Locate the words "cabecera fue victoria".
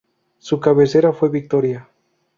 0.59-1.87